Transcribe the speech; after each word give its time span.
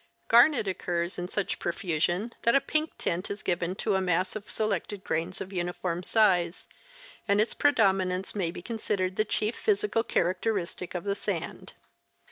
Garnet 0.29 0.67
occurs 0.67 1.19
in 1.19 1.27
such 1.27 1.59
profusion 1.59 2.33
that 2.41 2.55
a 2.55 2.59
pink 2.59 2.97
tint 2.97 3.29
is 3.29 3.43
given 3.43 3.75
to 3.75 3.93
a 3.93 4.01
mass 4.01 4.35
of 4.35 4.49
selected 4.49 5.03
grains 5.03 5.39
of 5.39 5.53
uniform 5.53 6.01
size, 6.01 6.67
and 7.27 7.39
its 7.39 7.53
predominance 7.53 8.33
may 8.33 8.49
be 8.49 8.63
considered 8.63 9.15
the 9.15 9.23
chief 9.23 9.55
physical 9.55 10.03
characteristic 10.03 10.95
of 10.95 11.03
the 11.03 11.13
sand. 11.13 11.73